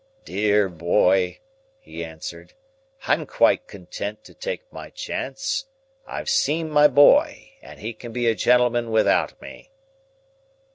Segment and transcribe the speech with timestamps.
[0.25, 1.41] "Dear boy,"
[1.79, 2.53] he answered,
[3.05, 5.65] "I'm quite content to take my chance.
[6.07, 9.69] I've seen my boy, and he can be a gentleman without me."